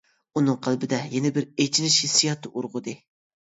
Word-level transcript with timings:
ئۇنىڭ 0.39 0.55
قەلبىدە 0.67 0.99
يەنە 1.17 1.33
بىر 1.37 1.47
ئېچىنىش 1.65 2.01
ھېسسىياتى 2.07 2.55
ئۇرغۇدى. 2.57 2.99